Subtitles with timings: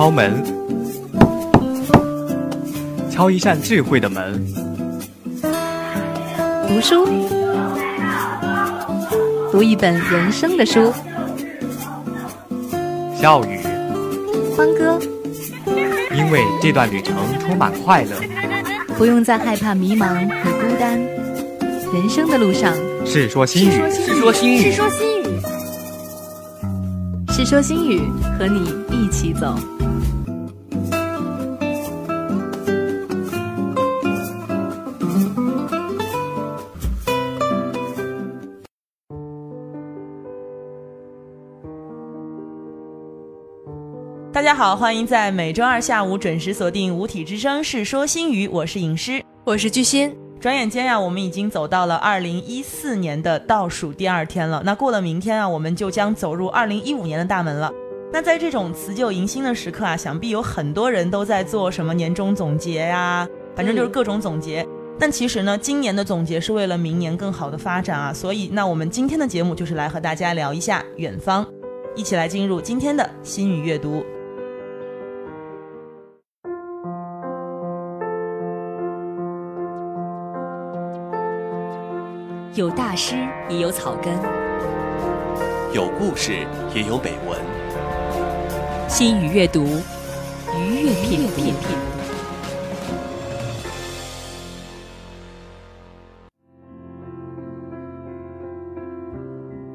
[0.00, 0.42] 敲门，
[3.10, 4.42] 敲一扇智慧的门。
[6.66, 7.06] 读书，
[9.52, 10.90] 读一本人生的书。
[13.14, 13.60] 笑语，
[14.56, 14.98] 欢歌，
[16.16, 18.16] 因为这段旅程充满快乐。
[18.96, 20.98] 不用再害怕迷茫和孤单。
[21.92, 25.40] 人生的路上，世说新语，世说新语，世说新语，
[27.28, 28.00] 世说新语，
[28.38, 29.54] 和你一起走。
[44.50, 50.12] 家好，欢迎在每周二下午准时锁定五体之声《是说新语》，我是影师，我是巨星。
[50.40, 54.60] 转眼间呀，我们已经走到了二零一四年的倒数第二天了。
[54.64, 57.70] 那过了明天啊，我们就将走入二零一五年的大门了。
[58.12, 64.66] 那在这种辞旧迎新的时刻啊，想必有很多人都在做什么年终总结呀，反正就是各种总结。
[64.98, 68.12] 但其实呢，今年的总结是为了明年更好的发展啊。
[68.12, 71.46] 所以，那我们今天的节目就是来和大家聊一下远方，
[71.94, 74.04] 一起来进入今天的心语阅读。
[82.56, 83.14] 有大师，
[83.48, 84.12] 也有草根；
[85.72, 87.38] 有故事，也有美文。
[88.88, 89.64] 心语阅读，
[90.58, 91.54] 愉悦品品。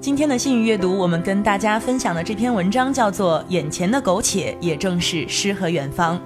[0.01, 6.19] 今天的心语阅读，我们跟大家分享的这篇文章叫做《眼前的苟且也正是诗和远方》。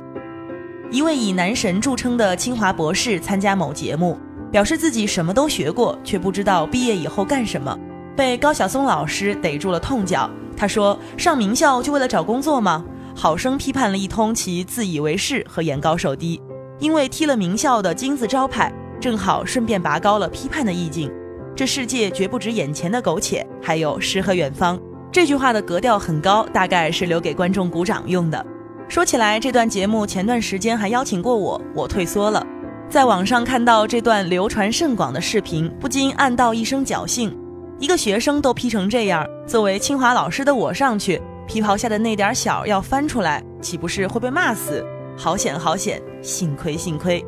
[0.90, 4.18] 一位以男神著称的清华博士参加某节目。
[4.52, 7.78] 表示自己什么都学过，却不知道毕业以后干什么，
[8.16, 10.30] 被高晓松老师逮住了痛脚。
[10.58, 12.84] 他说：“上名校就为了找工作吗？”
[13.16, 16.42] 好生批判了一通其自以为是和眼高手低。
[16.80, 18.72] 因为踢了名校的金字招牌，
[19.02, 21.12] 正好顺便拔高了批判的意境。
[21.56, 24.80] 这世界绝不止眼前的苟且，还有诗和远方。
[25.12, 28.46] 这句话的格调很高，大概是留给观众鼓掌用的。
[28.88, 32.46] 说起来，这段节目前段时间还邀请过我，我退缩了。
[32.90, 37.38] 在网上看到这段流传甚广的视频，不禁暗道一声侥幸：
[37.78, 44.84] 一个学生都 P 成这样，作为清华老师的我上去，皮袍下的那点小要翻出来，岂不是会被骂死？
[45.16, 47.24] 好险好险，幸亏幸亏。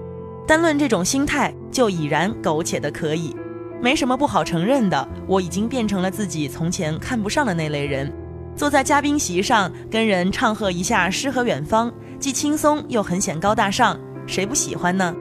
[0.47, 3.35] 单论这种心态，就已然苟且的可以，
[3.79, 5.07] 没什么不好承认的。
[5.27, 8.11] 我已经变成了自己从前看不上的那类人，
[8.55, 13.95] 坐在嘉宾席上跟人唱和一下诗和远方，既轻松又很显高大上，
[14.25, 15.13] 谁不喜欢呢？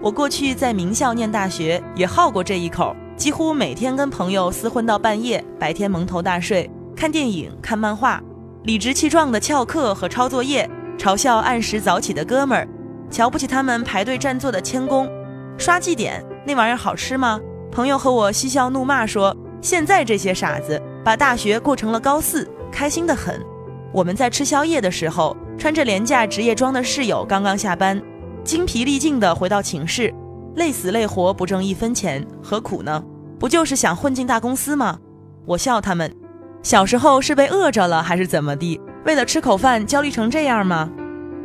[0.00, 8.22] 我过去在名校念大学，也好过这一口，几乎每天跟朋友厮混到半夜，白天蒙头大睡，看电影、看漫画，
[8.62, 12.68] 理直气壮的翘课和抄作业，嘲笑按时早起的哥们儿，
[13.10, 15.10] 瞧不起他们排队占座的谦恭，
[15.58, 17.40] 刷绩点那玩意儿好吃吗？
[17.72, 23.44] 朋友和我嬉笑怒骂说，现在这些傻子把大学过成了高四，开心的很。
[23.92, 28.00] 我们在吃宵夜的时候，穿着廉价职业装的室友刚刚下班。
[28.48, 30.10] 精疲力尽地回到寝室，
[30.56, 33.04] 累死累活不挣一分钱，何苦呢？
[33.38, 34.98] 不就是想混进大公司吗？
[35.44, 36.10] 我笑他们，
[36.62, 38.80] 小时候是被饿着了还是怎么地？
[39.04, 40.88] 为了吃口饭焦虑成这样吗？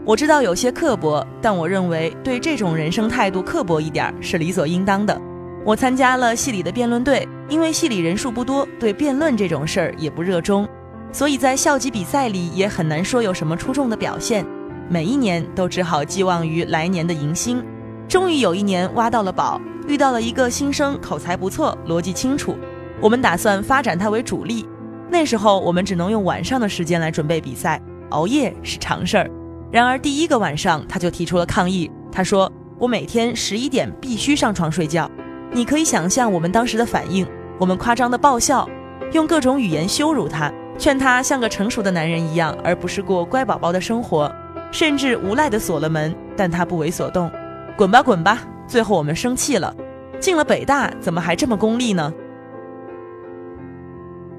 [0.05, 5.21] 我知道有些刻薄，但我认为对这种人生态度刻薄一点是理所应当的。
[5.65, 10.65] 我参加了系里的辩论队，因为系里人数不多，对辩论这种事儿也不热衷，
[11.11, 14.45] 所以在校级比赛里也很难说有什么出众的表现。
[14.93, 17.65] 每一年都只好寄望于来年的迎新。
[18.07, 22.55] 终于有一年挖到了宝，遇到了一个新生，口才不错，逻辑清楚。
[23.01, 24.63] 我们打算发展他为主力。
[25.09, 27.81] 那时候我们只能用晚上的时间来准备比赛，
[28.11, 29.27] 熬夜是常事儿。
[29.71, 31.89] 然而第一个晚上他就提出了抗议。
[32.11, 35.09] 他说：“我每天十一点必须上床睡觉。”
[35.51, 37.25] 你可以想象我们当时的反应，
[37.57, 38.69] 我们夸张的爆笑，
[39.11, 44.31] 用各种语言羞辱他，劝他像个成熟的男人一样，而不是过乖宝宝的生活。
[44.73, 47.31] 甚至无赖的锁了门，但他不为所动，
[47.77, 48.41] 滚吧滚吧。
[48.67, 49.73] 最后我们生气了，
[50.19, 52.11] 进了北大怎么还这么功利呢？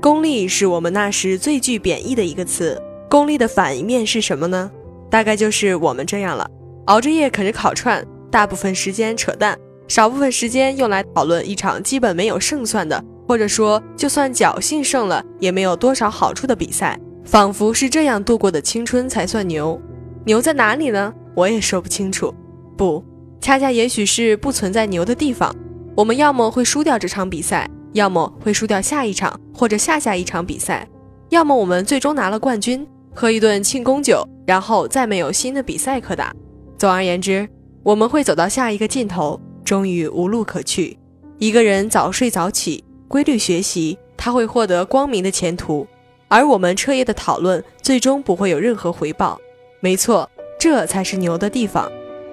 [0.01, 2.83] 功利是我们那时最具贬义的一个词。
[3.09, 4.69] 功利的反一面是什么呢？
[5.09, 6.51] 大概就是我们这样了，
[6.87, 9.57] 熬着夜啃着烤串，大部分时间扯淡，
[9.87, 19.81] 少部分时间用来讨论一场基本没有胜算的，或者说就算侥幸胜了也没有多少好处的比赛，仿佛是这样度过的青春才算牛。
[20.25, 21.13] 牛在哪里呢？
[21.35, 22.35] 我也说不清楚。
[22.77, 23.05] 不，
[23.41, 25.55] 恰恰也许是不存在牛的地方。
[25.95, 30.89] 我们要么会输掉这场比赛，要么会输掉下一场或者下下一场比赛，
[31.29, 36.35] 要么我们最终拿了冠军，喝一顿庆功酒，然后再没有新的比赛可打。
[36.79, 37.47] 总而言之，
[37.83, 40.99] 我们会走到下一个尽头，终于无路可去。
[41.39, 45.87] 一个人早睡早起，规律学习，他会获得光明的前途；
[46.29, 49.39] 而我们彻夜的讨论，最终不会有任何回报。
[49.85, 51.93] 没错，这才是牛的地方，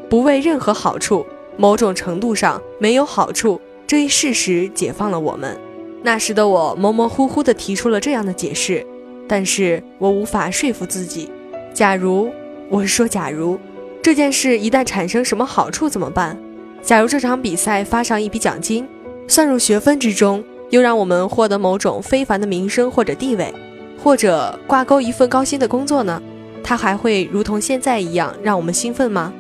[0.10, 1.26] 不为任何好处，
[1.58, 3.60] 某种程度上没有好处。
[3.86, 5.60] 这一事实解放了我们。
[6.02, 8.88] 那时的我模模糊糊地提出了这样的解释，
[9.28, 11.30] 但是我无法说服自己。
[11.74, 12.32] 假如，
[12.70, 13.60] 我是说假如，
[14.02, 16.40] 这件事一旦产生什么好处怎么办？
[16.82, 18.88] 假如这场比赛发上一笔奖金，
[19.28, 23.54] 算入学分之中，又让我们获得某种非凡的名声或者地位，
[24.02, 26.24] 或者挂钩一份高薪的工作呢？
[26.64, 29.34] 它还会如同现在一样让我们兴奋吗？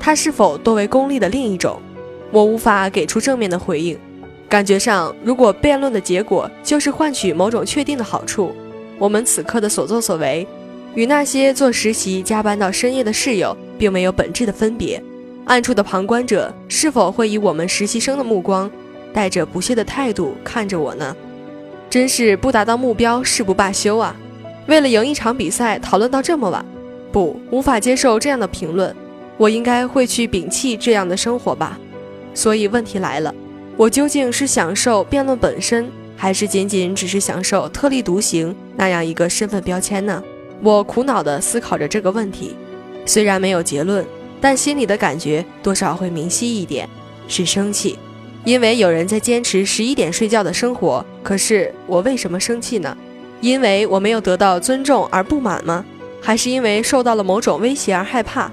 [0.00, 1.80] 它是否多为功利的另一种？
[2.30, 3.98] 我无法给出正面的回应。
[4.48, 8.54] 感觉上，如果辩论的结果就是换取某种确定的好处，
[8.98, 10.46] 我们此刻的所作所为，
[10.94, 15.02] 与那些做实习加班到深夜的室友并没有本质的分别。
[15.44, 18.70] 暗处的旁观者是否会以我们实习生的目光，
[19.12, 21.16] 带着不屑的态度看着我呢？
[21.90, 24.14] 真是不达到目标誓不罢休啊！
[24.68, 26.62] 为了赢一场比赛，讨论到这么晚，
[27.10, 28.94] 不，无法接受这样的评论。
[29.38, 31.78] 我应该会去摒弃这样的生活吧。
[32.34, 33.34] 所以问题来了，
[33.78, 40.22] 我究竟是享受辩论本身，还是仅仅只是享受特立独行那样一个身份标签呢？
[40.62, 42.54] 我苦恼地思考着这个问题，
[43.06, 44.04] 虽然没有结论，
[44.38, 46.86] 但心里的感觉多少会明晰一点，
[47.26, 47.98] 是生气，
[48.44, 51.02] 因为有人在坚持十一点睡觉的生活。
[51.22, 52.94] 可是我为什么生气呢？
[53.40, 55.84] 因为我没有得到尊重而不满吗？
[56.20, 58.50] 还是因为受到了某种威胁而害怕？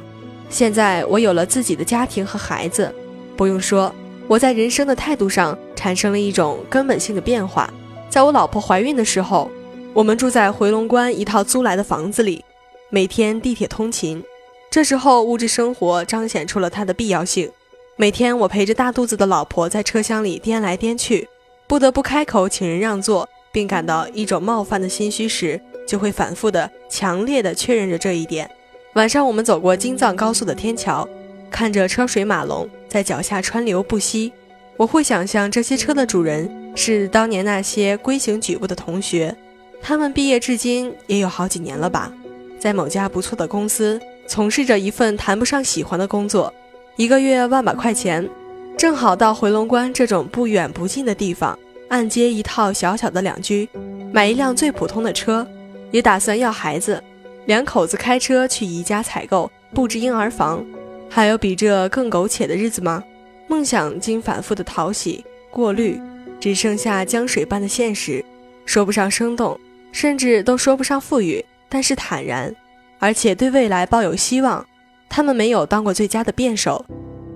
[0.50, 2.94] 现在我有了自己的家庭和孩子，
[3.36, 3.94] 不用说，
[4.28, 7.68] 我在人生的态度上产生了一种根本性的变化。
[8.10, 9.50] 在我老婆怀孕的时候，
[9.94, 12.46] 我们住在回龙观一套租来的房子里，
[12.90, 14.24] 每天地铁通勤。
[14.70, 17.50] 这时候物质生活彰显出了它的必要性。
[17.98, 21.28] 每天我陪着大肚子的老婆在车厢里颠来颠去，
[21.66, 23.28] 不得不开口请人让座。
[23.56, 25.58] 并感到一种冒犯的心虚时，
[25.88, 28.52] 就会反复的、强烈的确认着这一点。
[28.96, 31.08] 晚上，我们走过京藏高速的天桥，
[31.50, 34.34] 看着车水马龙在脚下川流不息。
[34.76, 39.34] 我会想象这些车的主人是当年那些规行矩步的同学，
[39.82, 42.12] 他们毕业至今也有好几年了吧，
[42.60, 43.98] 在某家不错的公司
[44.28, 46.54] 从事着一份谈不上喜欢的工作，
[46.98, 48.30] 一个月万把块钱，
[48.78, 51.58] 正好到回龙观这种不远不近的地方。
[51.96, 53.70] 按揭一套小小的两居，
[54.12, 55.48] 买一辆最普通的车，
[55.92, 57.02] 也打算要孩子，
[57.46, 60.62] 两口子开车去宜家采购布置婴儿房，
[61.10, 63.02] 还有比这更苟且的日子吗？
[63.48, 65.98] 梦想经反复的淘洗过滤，
[66.38, 68.22] 只剩下江水般的现实，
[68.66, 69.58] 说不上生动，
[69.94, 72.54] 甚至都说不上富裕，但是坦然，
[73.00, 74.66] 而且对未来抱有希望。
[75.08, 76.86] 他们没有当过最佳的辩手，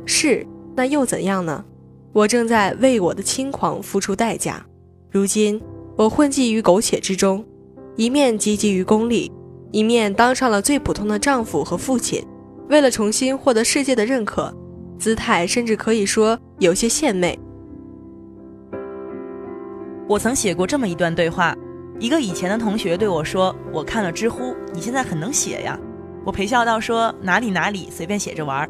[0.06, 0.46] 是，
[0.76, 1.64] 那又怎样呢？
[2.12, 4.66] 我正在为我的轻狂付出代价。
[5.12, 5.62] 如今，
[5.96, 7.46] 我混迹于苟且之中，
[7.96, 9.32] 一面积极于功利，
[9.72, 12.24] 一面当上了最普通的丈夫和父亲。
[12.68, 14.52] 为了重新获得世界的认可，
[14.98, 17.38] 姿态甚至可以说有些献媚。
[20.08, 21.56] 我曾写过这么一段对话：
[22.00, 25.80] 一个以前的同学对我说：“我看了知乎，你现在很能写呀。”
[26.26, 28.68] 我陪笑道：“说哪里哪里，随便写着玩。”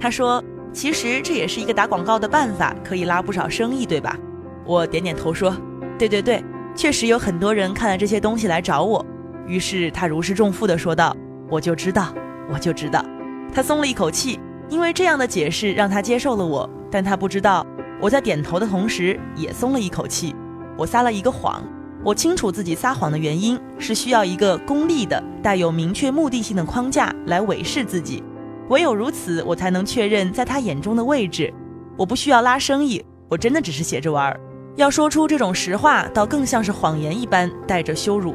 [0.00, 0.42] 他说。
[0.72, 4.16] 其实这也是一个打广告的办法，可以拉不少生意，对吧？
[4.64, 5.56] 我点点头说
[5.98, 6.42] ：“对对对，
[6.76, 9.04] 确实有很多人看了这些东西来找我。”
[9.46, 11.16] 于是他如释重负地说道
[11.50, 12.14] ：“我就知道，
[12.52, 13.04] 我就知道。”
[13.52, 16.68] 他松了一口气，因为这样的解释让他接受了我。
[16.88, 17.66] 但他不知道，
[18.00, 20.34] 我在点头的同时也松了一口气。
[20.76, 21.62] 我撒了一个谎，
[22.04, 28.22] 我清楚自己撒谎的原因是需要一个功利的、带有明确目的性的框架来伪饰自己。
[28.70, 31.52] 唯有如此，我才能确认在他眼中的位置。
[31.96, 34.40] 我不需要拉生意，我真的只是写着玩儿。
[34.76, 38.34] 要说出这种实话，倒更像是谎言一般，带着羞辱。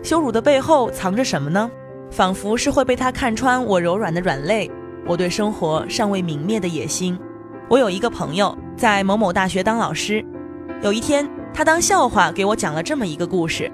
[0.00, 1.68] 羞辱的背后藏着什么呢？
[2.12, 4.70] 仿佛是会被他看穿我柔软的软肋，
[5.04, 7.18] 我对生活尚未泯灭的野心。
[7.68, 10.24] 我有一个朋友在某某大学当老师，
[10.82, 13.68] 有一天他当笑话给我讲了这么一个故事：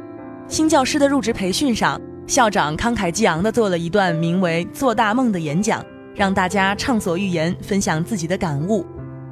[0.48, 5.84] 新教师的入职培训上，校长慷慨激昂地做了一段名为《做大梦》的演讲。
[6.18, 8.84] 让大家畅所欲言，分享自己的感悟。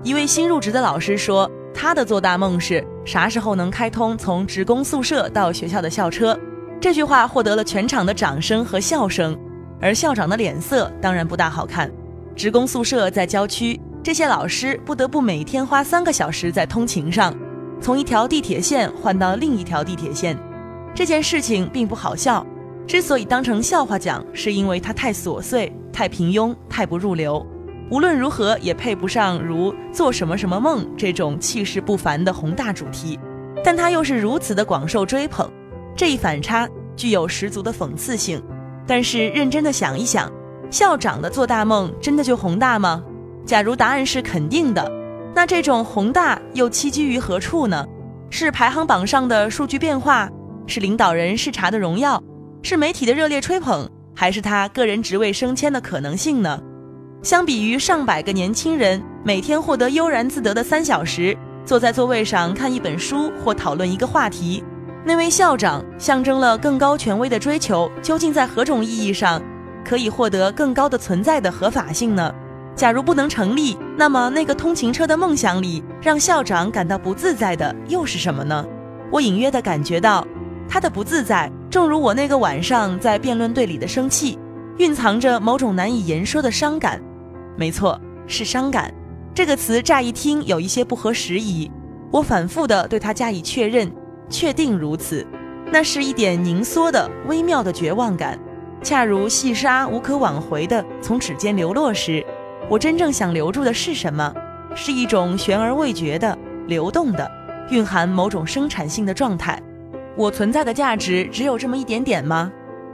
[0.05, 6.38] 一位新入职的老师说，他的做大梦是啥时候能开通从职工宿舍到学校的校车。
[6.81, 9.37] 这句话获得了全场的掌声和笑声，
[9.81, 11.90] 而校长的脸色当然不大好看。
[12.37, 17.35] 职工宿舍在郊区，这些老师不得不每天花三个小时在通勤上，
[17.81, 20.38] 从一条地铁线换到另一条地铁线。
[20.95, 22.47] 这件事情并不好笑，
[22.87, 27.45] 之所以当成笑话讲，是因为它太琐碎、太平庸、太不入流。
[27.90, 33.19] 无论如何，也配不上如做什么什么梦这种气势不凡的宏大主题。
[33.64, 35.50] 但它又是如此的广受追捧，
[35.97, 38.40] 这一反差具有十足的讽刺性。
[38.87, 40.31] 但是认真的想一想，
[40.71, 43.02] 校长的做大梦真的就宏大吗？
[43.45, 44.88] 假如答案是肯定的，
[45.35, 47.85] 那这种宏大又栖居于何处呢？
[48.31, 50.28] 是排行榜上的数据变化，
[50.66, 52.23] 是领导人视察的荣耀，
[52.68, 56.61] 是媒体的热烈吹捧，还是他个人职位升迁的可能性呢？
[57.23, 64.64] 相比于上百个年轻人每天获得悠然自得的三小时，坐在座位上看一本书或讨论一个话题，
[65.04, 69.40] 那位校长象征了更高权威的追求，究竟在何种意义上
[69.85, 72.35] 可以获得更高的存在的合法性呢？
[72.75, 78.66] 假如不能成立，那么那个通勤车的梦想里，让校长感到不自在的又是什么呢？
[79.12, 80.26] 我隐约的感觉到，
[80.68, 84.38] 他的不自在，正如我那个晚上在辩论队里的生气，
[84.78, 86.99] 蕴藏着某种难以言说的伤感。
[87.54, 88.90] 没错，是伤感。
[89.35, 91.71] 这个词乍一听有一些不合时宜，
[92.11, 93.92] 我反复的对他加以确认，
[94.30, 95.23] 确定如此。
[95.71, 98.38] 那是一点凝缩的微妙的绝望感，
[98.83, 102.25] 恰如细沙无可挽回的从指尖流落时。
[102.71, 104.35] 我真正想留住的是什么？
[104.75, 107.30] 是一种悬而未决的、流动的、
[107.68, 109.62] 蕴含某种生产性的状态。
[110.16, 112.50] 我存在的价值只有这么一点点吗？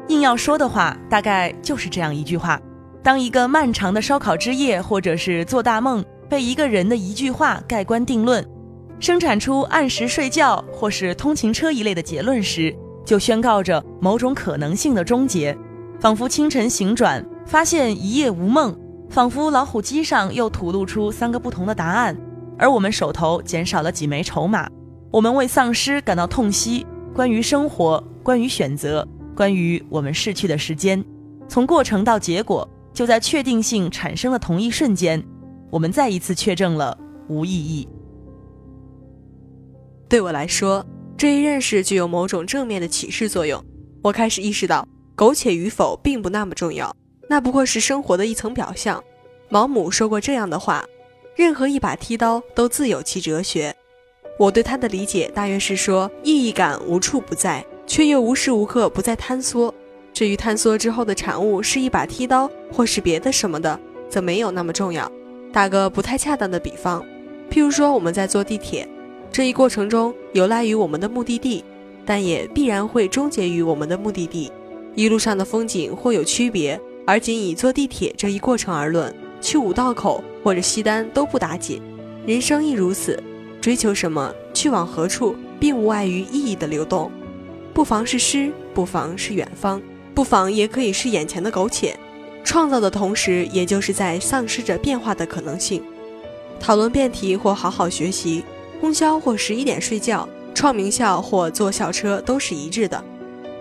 [0.08, 2.60] 硬要说的话，大概就是这样一句话：
[3.02, 8.44] 当一个漫长的烧烤之夜，或者是做大梦，被一个人的一句话盖棺定论，
[8.98, 12.74] 生产出按时睡觉或是通勤车一类的结论时，
[13.04, 15.56] 就宣告着某种可能性的终结。
[16.00, 18.76] 仿佛清晨醒转，发现一夜无梦。
[19.08, 22.16] 仿佛老虎机上又吐露出三个不同的答案，
[22.58, 24.68] 而我们手头减少了几枚筹码。
[25.12, 31.04] 我们为丧失感到痛惜，关于生活，关于选择，关于我们逝去的时间。
[31.47, 35.23] 从过程到结果，就在确定性产生的同一瞬间，
[35.71, 36.97] 我们再一次确证了
[37.28, 37.87] 无意义。
[40.09, 43.62] 对我来说，这一认识具有某种正面的启示作用。
[44.02, 46.97] 我开始意识到，苟且与否并不那么重要。
[47.28, 49.02] 那不过是生活的一层表象。
[49.50, 50.83] 毛姆说过这样的话
[51.37, 53.76] ：“任何一把剃刀都自有其哲学。”
[54.42, 59.72] 我对他的理解大约是说，意义感无处不在，却又无时无刻不在坍缩。
[60.12, 65.08] 至于坍缩之后的产物是一把剃刀，或是别的什么的，则没有那么重要。
[65.52, 67.06] 打个不太恰当的比方，
[67.52, 68.88] 譬如说我们在坐地铁，
[69.30, 71.64] 这一过程中由来于我们的目的地，
[72.04, 74.50] 但也必然会终结于我们的目的地。
[74.96, 76.80] 一路上的风景或有区别。
[77.06, 81.80] 而仅以坐地铁这一过程而论，去五道口或者西单都不打紧。
[82.26, 83.20] 人生亦如此，
[83.62, 87.12] 追求什么，去往何处，并无碍于意义的流动。
[87.73, 89.81] 不妨是诗，不妨是远方，
[90.12, 91.97] 不妨也可以是眼前的苟且。
[92.42, 95.81] 创造的同时，也就是在丧失着变化的可能性。
[96.59, 98.42] 讨论辩题或好好学习，
[98.81, 103.02] 通宵或十一点睡觉，创名校或坐校车，都是一致的。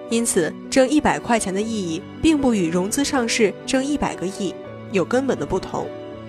[0.10, 4.52] 因此，挣一百块钱的意义，并不与融资上市挣一百个亿
[4.92, 5.86] 有根本的不同。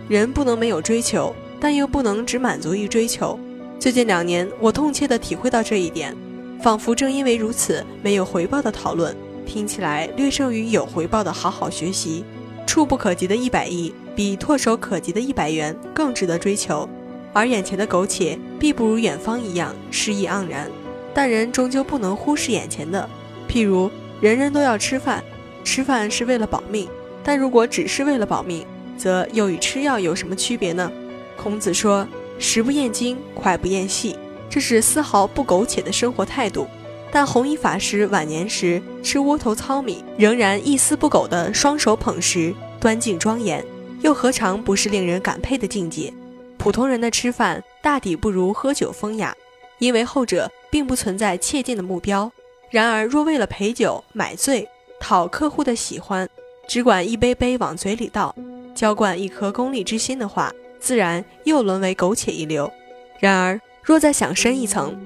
[0.08, 3.38] 人不能没有追求，但又不能只满足于追求。
[3.82, 6.16] 最近两年，我痛切地体会到这一点。
[6.62, 9.12] 仿佛正因为如此，没有回报的讨论
[9.44, 12.24] 听起来略胜于有回报的好好学习。
[12.64, 16.88] 触不可及的一百亿，比唾手可及的一百元更值得追求。
[17.32, 20.70] 而眼前的苟且，必不如远方一样诗意盎然。
[21.12, 23.10] 但人终究不能忽视眼前的。
[23.48, 25.24] 譬如，人人都要吃饭，
[25.64, 26.88] 吃饭是为了保命。
[27.24, 28.64] 但如果只是为了保命，
[28.96, 30.88] 则又与吃药有什么区别呢？
[31.36, 32.06] 孔子说
[32.42, 34.18] ：“食不厌精，脍不厌细。”
[34.50, 36.66] 这是丝毫不苟且的生活态度。
[37.10, 43.64] 但弘一法师晚年时吃窝头糙米，仍然一丝不苟地双手捧食，端敬庄严，
[44.00, 46.12] 又何尝不是令人感佩的境界？
[46.58, 49.34] 普通人的吃饭大抵不如喝酒风雅，
[49.78, 52.30] 因为后者并不存在切近的目标。
[52.70, 54.66] 然而，若为了陪酒买醉，
[54.98, 56.28] 讨客户的喜欢，
[56.66, 58.34] 只管一杯杯往嘴里倒，
[58.74, 60.50] 浇灌一颗功利之心的话，
[60.82, 62.70] 自然又沦为苟且一流。
[63.20, 64.98] 然而，若再想深一层，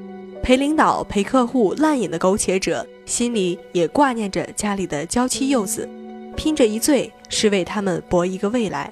[0.42, 5.86] 陪领导、陪客户烂饮的苟且者，心里也挂念着家里的娇妻幼子，
[6.34, 8.90] 拼着一醉是为他们搏一个未来。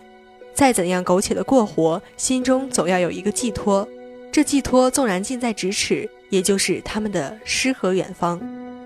[0.53, 3.89] 再怎样苟且的过活，心中总要有一个寄托，
[4.31, 8.39] 这寄托纵然近在咫尺，也就是他们的诗和远方。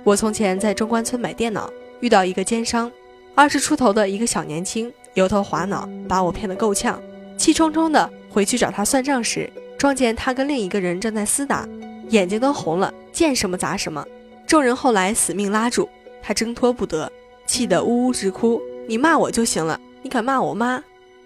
[0.04, 2.90] 我从前在中关村买电脑，遇到一个奸商，
[3.34, 7.02] 二十出头的一个小年轻，油头滑脑，把我骗得够呛。
[7.38, 11.66] 气冲冲的回去找他算账时，撞见他跟另一个人正在厮打，
[12.10, 14.04] 眼睛都红了，见什么砸什么。
[14.46, 15.88] 众人后来死命拉住，
[16.20, 17.10] 他挣脱不得，
[17.46, 18.60] 气得呜呜直哭。
[18.86, 20.82] 你骂我就行了，你敢骂我妈？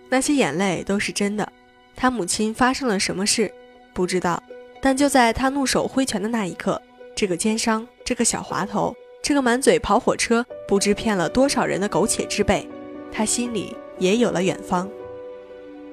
[0.09, 1.51] 那些眼泪都是真的。
[1.97, 3.51] 他母亲发生了什么事？
[3.95, 4.43] 不知道。
[4.81, 6.81] 但就在他怒手挥拳的那一刻，
[7.15, 12.69] 这个奸商，这个小滑头，这个满嘴跑火车、不知骗了多少人的苟且之辈，
[13.13, 14.91] 他心里也有了远方。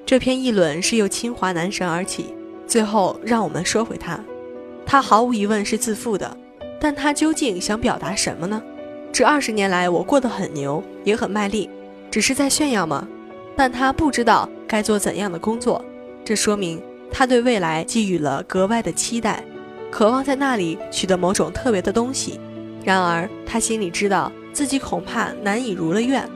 [0.09, 2.33] 这篇议论是由清华男神而起。
[2.65, 4.19] 最后，让我们说回他，
[4.83, 6.35] 他毫无疑问是自负的，
[6.81, 8.59] 但他究竟想表达什么呢？
[9.11, 11.69] 这二十年来，我过得很牛，也很卖力，
[12.09, 13.07] 只是在炫耀吗？
[13.55, 15.85] 但他不知道该做怎样的工作，
[16.25, 19.43] 这说明他对未来寄予了格外的期待，
[19.91, 22.39] 渴望在那里取得某种特别的东西。
[22.83, 26.27] 然而，他心里知道自己恐怕难以如了愿，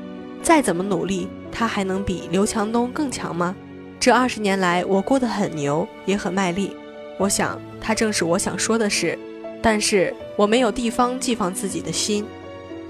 [0.44, 3.56] 再怎么努力，他还能比刘强东更强吗？
[4.04, 6.76] 这二十年来，我过得很牛，也很卖力。
[7.18, 9.18] 我想，他正是我想说的事。
[9.62, 12.26] 但是我没有地方寄放自己的心，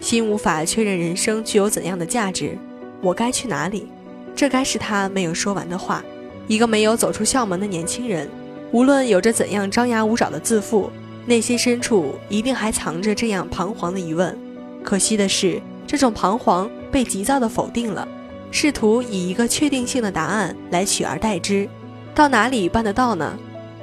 [0.02, 2.58] 心无法确认人生具有怎样的价值。
[3.00, 3.86] 我该去哪里？
[4.36, 6.04] 这该是他没有说完的话。
[6.48, 8.28] 一个没有走出校门的年轻人，
[8.72, 10.90] 无论有着怎样张牙舞爪的自负，
[11.28, 14.36] 内心深处一定还藏着这样彷徨的疑问。
[14.84, 18.08] 可惜的是，这种彷徨被急躁的否定了。
[18.56, 21.68] 试图以一个确定性的答案来取而代之，
[22.14, 23.36] 到哪里办得到呢？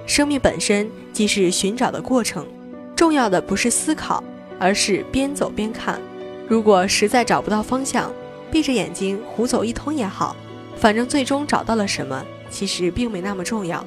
[0.06, 2.46] 生命本身即是寻找的过程，
[2.94, 4.22] 重要的不是思考，
[4.60, 6.00] 而是边走边看。
[6.46, 8.12] 如果实在找不到方向，
[8.48, 10.36] 闭着眼睛胡走一通也好，
[10.76, 13.84] 反正最终找到了什么，其实并没那么重要。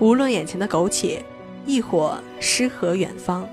[0.00, 1.24] 无论眼前的苟且，
[1.64, 3.48] 亦或诗和远方。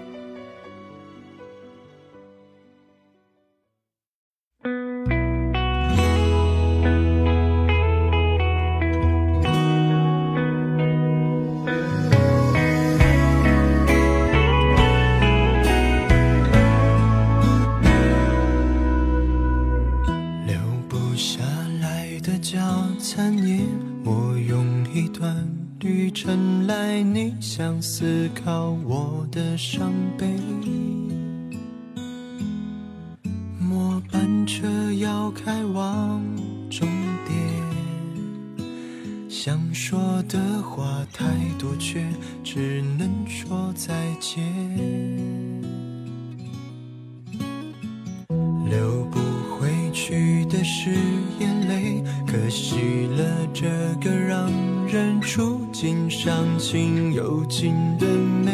[57.64, 58.06] 情又尽的
[58.44, 58.52] 美。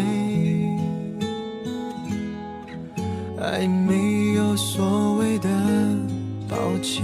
[3.41, 5.49] 爱没有所谓的
[6.47, 7.03] 抱歉，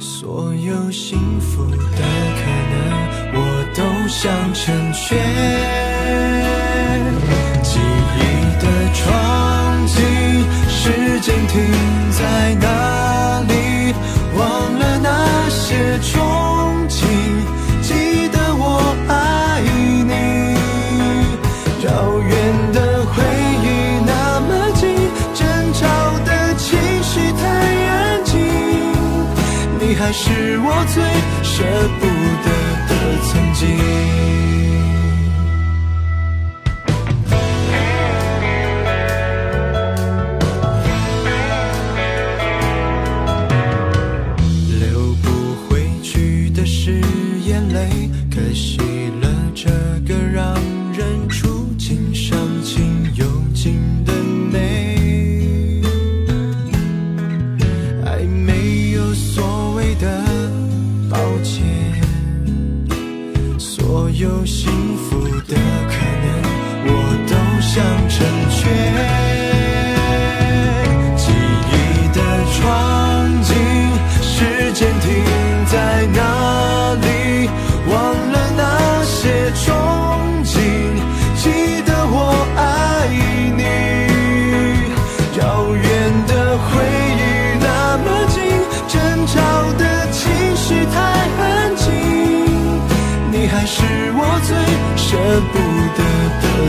[0.00, 2.76] 所有幸福的可能
[3.34, 3.38] 我
[3.76, 5.16] 都想成全。
[7.62, 8.18] 记忆
[8.60, 9.00] 的窗
[9.86, 9.96] 景。
[10.68, 11.54] 时间停
[12.10, 12.67] 在哪
[30.28, 31.02] 是我最
[31.42, 31.64] 舍
[31.98, 32.06] 不
[32.44, 32.48] 得
[32.88, 32.92] 的
[33.28, 34.37] 曾经。
[64.18, 64.87] 有心。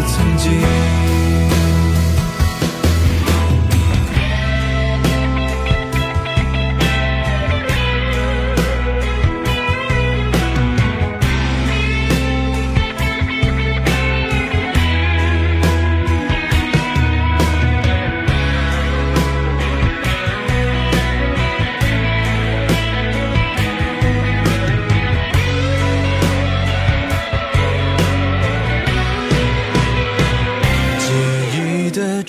[0.08, 0.99] 曾经。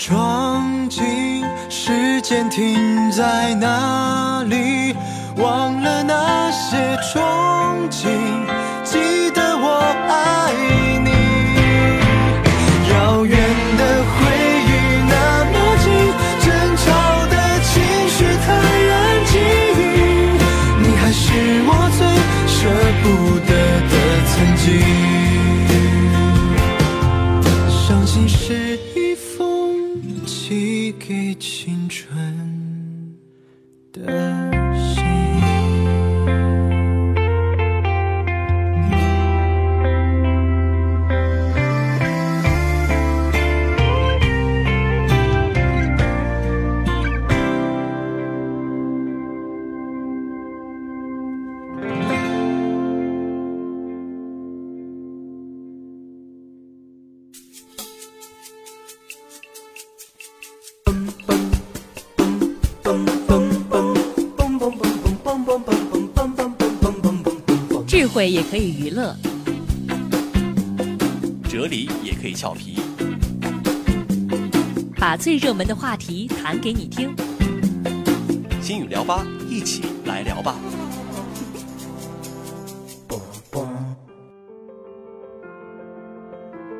[0.00, 4.96] 闯进，时间停在哪里？
[5.36, 7.20] 忘了那些憧
[7.90, 8.08] 憬，
[8.82, 10.54] 记得我爱
[11.04, 11.10] 你。
[12.90, 13.36] 遥远
[13.76, 14.16] 的回
[14.64, 14.72] 忆
[15.06, 15.92] 那么近，
[16.40, 16.86] 争吵
[17.26, 17.68] 的情
[18.08, 19.36] 绪太安静，
[20.80, 21.28] 你还是
[21.66, 22.00] 我最
[22.48, 22.56] 舍
[23.02, 23.04] 不
[23.40, 23.52] 得
[23.90, 23.92] 的
[24.32, 25.09] 曾经。
[68.12, 69.14] 慧也可以娱乐，
[71.48, 72.80] 哲理也可以俏皮，
[74.98, 77.14] 把最热门的话题谈给你听。
[78.60, 80.56] 心语聊吧，一起来聊吧。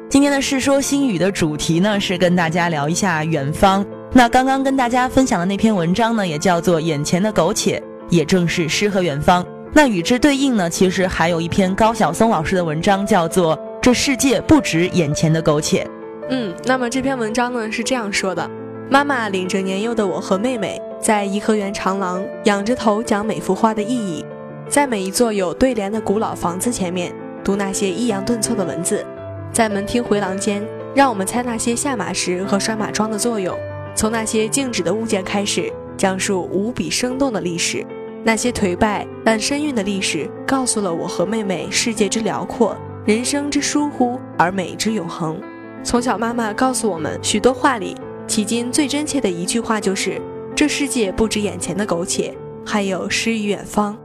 [0.09, 3.87] 今天的《世说新语》的主题呢是跟大家聊一下远方。
[4.13, 7.79] 那刚刚跟大家分享的那篇文章呢，也叫做《眼前的苟且》，
[8.11, 9.47] 也正是诗和远方。
[9.73, 15.85] 那与之对应呢，其实还有一篇高晓松老师的文章，叫做《这世界不止眼前的苟且》。
[16.29, 18.51] 嗯，那么这篇文章呢是这样说的：
[18.91, 24.25] 妈妈领着年幼的我和妹妹，在颐和园长廊仰着头讲每幅画的意义，
[24.69, 27.13] 在每一座有对联的古老房子前面
[27.45, 29.07] 读那些抑扬顿挫的文字，
[29.53, 33.57] 在门厅回廊间让我们猜那些下马石和拴马桩的作用，
[33.95, 37.87] 从那些静止的物件开始讲述无比生动的历史。
[38.23, 45.41] 那些颓败但深蕴的历史，告诉了我和妹妹世界之辽阔，人生之疏忽，而美之永恒。
[45.83, 47.97] 从小，妈妈告诉我们许多话里，
[48.29, 50.21] 迄今最真切的一句话就是
[50.55, 52.35] ：“这世界不止眼前的苟且，
[52.67, 53.97] 还有诗与远方。”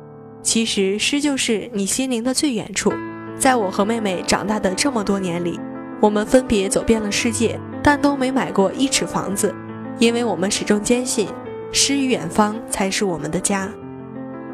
[0.42, 2.94] 其实，诗就是你心灵的最远处。
[3.38, 5.60] 在我和妹妹长大的这么多年里，
[6.00, 9.54] 我们分别走遍了世界，但都没买过一尺房子，
[10.00, 11.28] 因为我们始终坚信，
[11.74, 13.70] 诗与远方才是我们的家。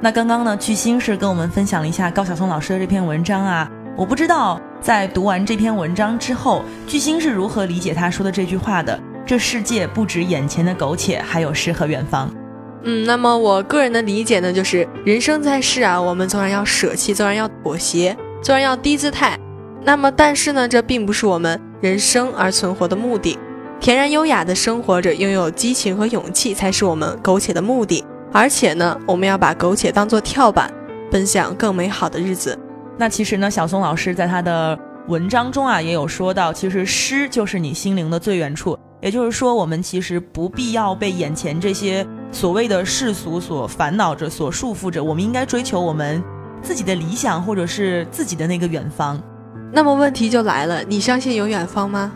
[0.03, 3.69] 那刚刚呢，巨星是跟我们分享了一下高晓松老师的这篇文章啊。
[3.95, 8.99] 我不知道在读完这篇文章之后，巨星是如何理解他说的这句话的。
[9.27, 12.33] 这世界不止眼前的苟且，还有诗和远方。
[12.83, 19.37] 嗯，那么我个人的理解呢，就是人生在世啊，我们纵然要舍弃，纵然要妥协，纵然要低姿态，
[19.83, 23.37] 那么但是呢，这并不是我们人生而存活的目的。
[23.79, 28.03] 恬然优雅的生活着，拥有激情和勇气，才是我们苟且的目的。
[28.33, 30.73] 而且呢，我们要把苟且当做跳板，
[31.11, 32.57] 奔向更美好的日子。
[32.97, 38.77] 那其实呢，小松老师在他的文章中啊，也有说到，其实诗就是你心灵的最远处。
[39.01, 46.23] 也就是说，我们其实不必要被眼前这些所谓的世俗所烦恼着、所束缚着，我们应该追求我们
[46.61, 49.19] 自己的理想，或者是自己的那个远方。
[49.73, 52.11] 那么问题就来了，你相信有远方吗？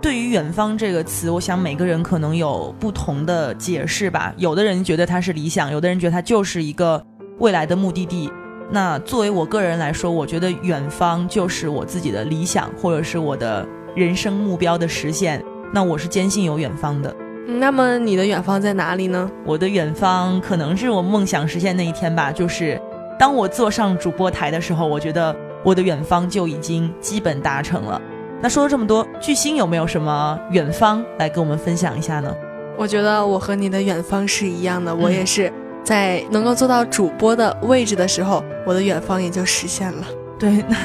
[0.00, 4.32] 对于“远方”这个词，我想每个人可能有不同的解释吧。
[4.36, 7.02] 有的人觉得它是理想，有的人觉得它就是一个
[7.38, 8.30] 未来的目的地。
[8.70, 15.42] 那作为我个人来说，我觉得远方就是我自己的理想，或者是我的人生目标的实现。
[15.72, 17.14] 那我是坚信有远方的。
[17.46, 19.30] 那么你的远方在哪里呢？
[19.44, 22.80] 我的远方可能是我梦想实现那一天吧，就是
[23.18, 28.00] 当我坐上主播台的时候，我觉得我的远方就已经基本达成了。
[28.46, 32.32] 那说了这么多，巨星有没有什么远方来跟我们分享一下呢？
[32.78, 40.06] 我觉得我和你的远方是一样的，我也是在能够做到主播的位置的时候，我的远方也就实现了。
[40.38, 40.76] 对，那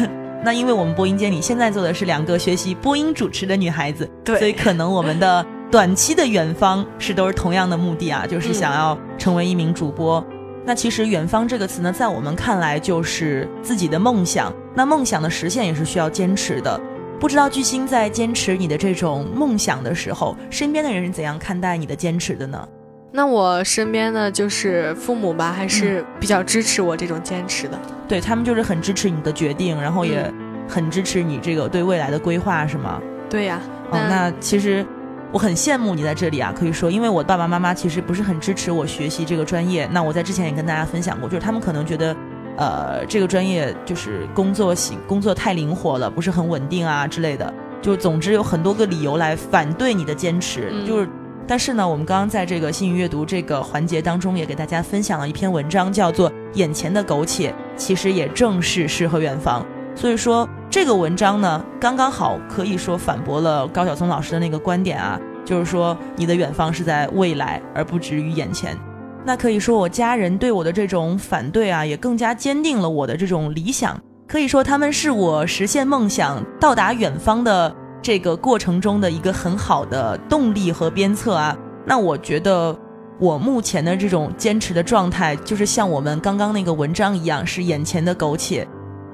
[0.46, 10.26] 那因为我们播音间里现在坐的是两个学习播音主持的女孩子，对所以可能我们的短期的远方是都是同样的目的啊，就是想要成为一名主播。
[10.66, 14.52] 那其实“远方”这个词呢，在我们看来就是自己的梦想。
[14.74, 16.80] 那梦想的实现也是需要坚持的。
[17.22, 22.68] 不知道巨星在坚持你的这种梦想的时候，身边的人是怎样看待你的坚持的呢？
[23.12, 27.80] 那我身边的就是父母吧，还是比较支持我这种坚持的。
[28.08, 30.34] 对他们就是很支持你的决定，然后也
[30.68, 33.00] 很支持你这个对未来的规划，是吗？
[33.30, 34.84] 对呀，哦，那其实
[35.32, 39.88] 我很羡慕你在这里啊，可以说，因为我爸爸妈妈其实不是很支持我学习这个专业。
[39.92, 42.18] 那我在之前也跟大家分享过，就是他们可能觉得，
[42.58, 47.54] 呃，这个专业就是工作型工作太灵活了，不是很稳定啊之类的。
[47.82, 51.10] 就总之有很多个理由来反对你的坚持，嗯就是。
[51.48, 59.62] 但是呢，我们刚刚在这个幸运阅读这个环节当中，也给大家分享了一篇文章，叫做《眼前的苟且其实也正是诗和远方》。
[60.00, 68.78] 所以说，这个文章呢，刚刚好可以说反驳了高晓松老师的那个观点啊，就是说你的远方是在未来，而不止于眼前。
[69.24, 74.00] 那可以说，我家人对我的这种反对啊，也更加坚定了我的这种理想。
[74.28, 81.56] 可以说，他们是我实现梦想、到达远方的这个过程中的一个很好的动力和鞭策啊。
[81.86, 82.76] 那我觉得，
[83.20, 88.68] 我目前的这种坚持的状态，就是像我们刚刚那个文章一样，是眼前的苟且。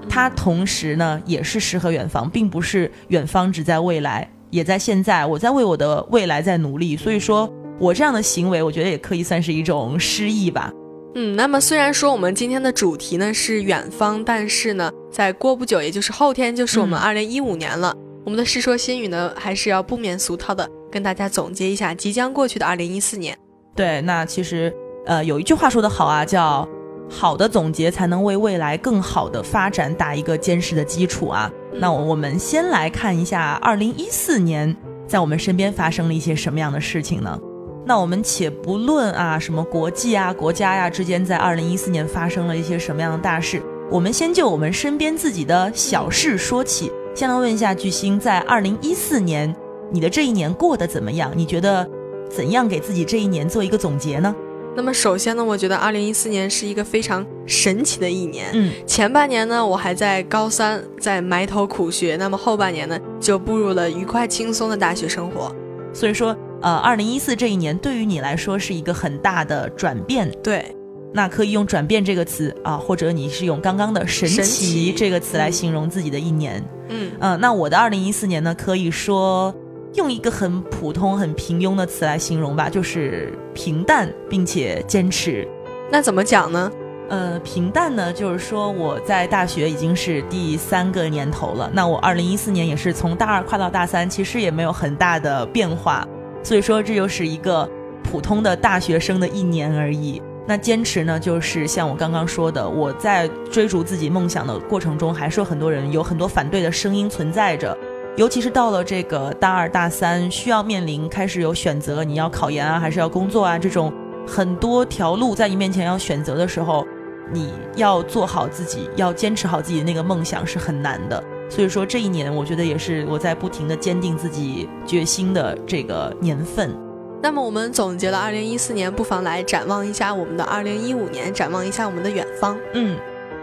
[0.08, 5.26] 它同时呢，也是诗和远方，并不是远方只在未来，也在现在。
[5.26, 7.52] 我在为我的未来在努力，所以说。
[7.80, 10.72] 我这样的行为，我觉得也可以算是一种诗意吧。
[11.16, 17.96] 嗯，那么虽然说我们今天的主题呢是远方，但是呢，在过不久，也就是后天，就是我们二零一五年了。
[18.24, 23.38] 我们的《世说新语》呢，还是要不免俗套的跟大家总结一下即将过去的二零一四年。
[23.76, 24.72] 对，那其实，
[25.06, 26.68] 呃，有一句话说得好啊，叫
[27.10, 31.50] “好的总结才能为未来更好的发展打一个坚实的基础”啊。
[31.74, 34.76] 那我们先来看一下二零一四年
[35.08, 37.40] 在我们身边发生了一些什么样的事情呢？
[37.88, 46.91] 那我们且不论啊，什么国际啊、国家呀之间在二零一四年发生了一些什么样的大事，我们先就我们身边自己的小事说起。
[47.15, 49.56] 先来问一下巨星，在二零一四年，
[49.89, 51.32] 你的这一年过得怎么样？
[51.34, 51.89] 你觉得
[52.30, 54.36] 怎样给自己这一年做一个总结呢？
[54.76, 58.47] 那么首先呢，我觉得二零一四年是一个非常神奇的一年。
[58.52, 65.56] 嗯，前半年呢，我还在高三，在埋头苦学；那么后半年呢，就步入了愉快轻松的大学生活。
[65.93, 66.36] 所以说。
[66.62, 70.65] 呃，二零一四这一年对于你来说是一个很大的转变，对，
[71.13, 76.63] 那可以用“转变”这个词啊，或者你是用刚刚的“神奇”这个词来形容自己的一年。
[76.89, 79.54] 嗯嗯，那我的二零一四年呢，可以说
[79.93, 85.48] 用一个很普通、很平庸的词来形容吧，就是平淡并且坚持。
[85.91, 86.72] 那怎么讲呢？
[87.10, 96.06] 呃，平淡呢，就是说我在大学已经是第三个年头了，那我二零一四年也是从大二跨到大三，其实也没有很大的变化。
[96.43, 97.69] 所以说，这就是一个
[98.04, 100.21] 普通的大学生的一年而已。
[100.47, 107.78] 那坚持呢，就是像我刚刚说的，我在追逐自己梦想的过程中，还是有很多人有很多反对的声音存在着。
[108.15, 113.93] 尤其是到了这个大二大三，需要面临开始有选择，你要考研啊，还是要工作啊，这种
[114.26, 116.88] 很多条路在你面前要选择的时候，
[117.32, 121.21] 你要做好自己，要坚持好自己的那个梦想是很难的。
[121.49, 126.75] 所以说这一年，我觉得也是我在不停的坚定自己决心的这个年份。
[127.23, 132.57] 那么我们总结了二零一四年，不妨来展望一下我们的二零一五年，展望一下我们的远方。
[132.73, 132.97] 嗯，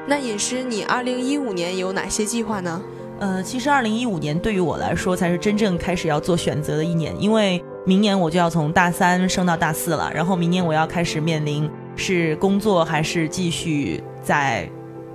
[0.06, 2.80] 那也是你二零一五年有哪些计划呢？
[3.18, 14.68] 呃，其实二零一五年对于我来说才是真正开始要做选择的一年，因为明年我就要从大三升到大四了，然后明年我要开始面临是工作还是继续在。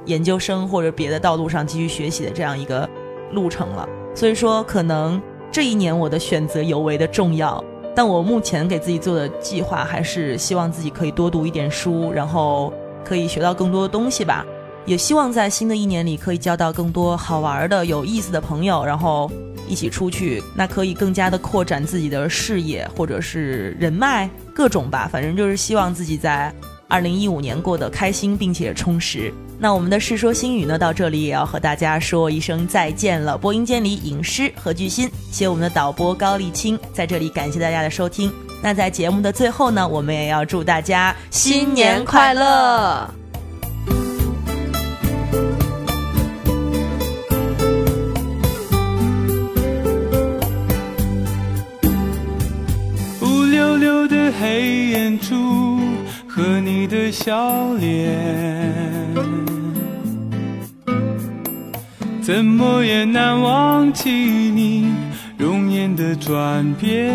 [0.10, 2.90] 研究生或者别的道路上继续学习的这样一个
[3.32, 7.64] 路程了，所以说可能这一年我的选择尤为的重要。
[7.96, 14.46] 但我目前给自己做的计划还是希望自己可以多读一点书，然后可以学到更多的东西吧。
[14.86, 19.30] 也希望在新的一年里可以交到更多好玩的、有意思的朋友，然后
[19.68, 25.08] 一起出去，那可以更加的扩展自己的视野或者是人脉，各种吧。
[25.12, 26.54] 反正就是希望自己在
[26.88, 29.32] 二零一五年过得开心并且充实。
[29.62, 33.38] 那我们的《世说新语》呢，到这里也要和大家说一声再见了。
[33.38, 38.32] 播音间里，影师何巨新，谢我们的导播高丽青，在这里感谢大家的收听。
[38.64, 43.14] 那在节目的最后呢，我们也要祝大家新年快乐。
[53.22, 55.80] 乌溜溜的黑眼珠
[56.30, 58.99] 和你的笑脸。
[62.30, 64.94] 怎么也难忘记你
[65.36, 67.12] 容颜的转变，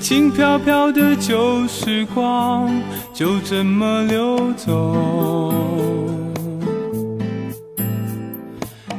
[0.00, 2.68] 轻飘飘的旧时光
[3.14, 5.54] 就这么流走，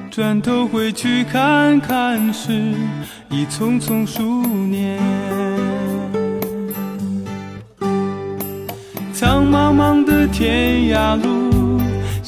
[0.09, 2.73] 转头回去看看时，
[3.29, 4.97] 已匆匆数年，
[9.11, 11.56] 苍茫茫的天涯路。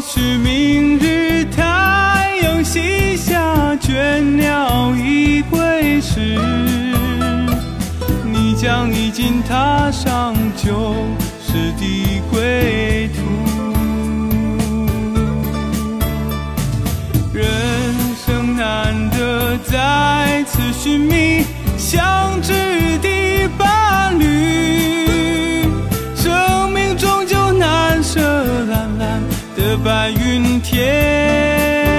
[0.00, 6.38] 许明日太阳西下，倦鸟已归时，
[8.24, 10.94] 你将已经踏上旧
[11.42, 13.20] 时的归途。
[17.32, 17.44] 人
[18.26, 21.44] 生难得再次寻觅
[21.76, 22.52] 相知
[23.02, 24.39] 的伴侣，
[29.76, 31.89] 白云天。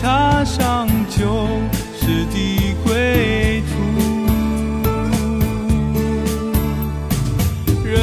[0.00, 1.48] 踏上旧
[1.98, 3.72] 时的归途。
[7.84, 7.94] 人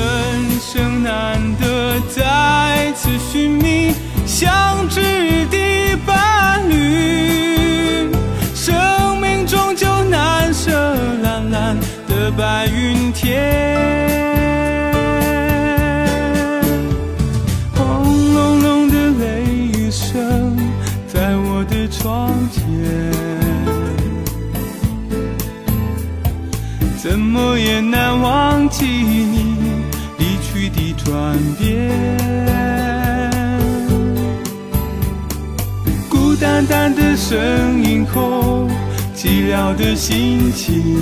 [0.60, 3.94] 生难得再次寻觅
[4.26, 5.02] 相知
[5.50, 8.10] 的伴侣，
[8.54, 10.72] 生命终究难舍
[11.22, 11.78] 蓝蓝
[12.08, 13.95] 的白云天。
[27.36, 29.58] 么也难忘记你
[30.18, 31.92] 离去的转变。
[36.10, 38.70] 孤单单的身影后，
[39.14, 40.96] 寂寥的心情，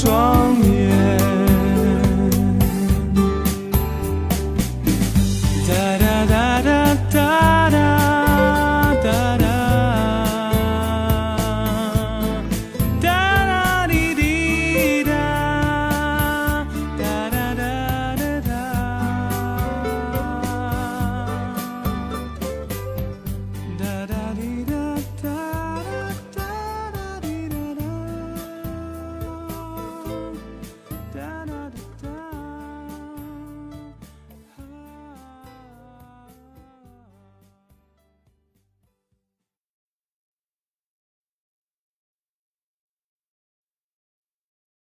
[0.00, 0.67] 窗